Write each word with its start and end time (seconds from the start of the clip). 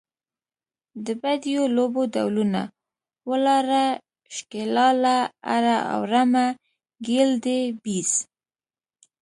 د 1.05 1.07
بډیو 1.21 1.61
لوبو 1.75 2.01
ډولونه، 2.13 2.61
ولاړه، 3.29 3.85
شکیلاله، 4.35 5.17
اره 5.53 5.77
او 5.91 6.01
رمه، 6.11 6.45
ګیلدي، 7.05 7.61
بیز… 7.83 8.11